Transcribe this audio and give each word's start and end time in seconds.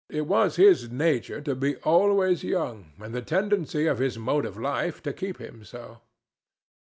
It 0.09 0.21
was 0.21 0.55
his 0.55 0.89
nature 0.89 1.41
to 1.41 1.53
be 1.53 1.75
always 1.83 2.43
young, 2.43 2.91
and 2.97 3.13
the 3.13 3.21
tendency 3.21 3.85
of 3.85 3.99
his 3.99 4.17
mode 4.17 4.47
of 4.47 4.57
life 4.57 5.03
to 5.03 5.13
keep 5.13 5.37
him 5.37 5.63
so. 5.63 5.99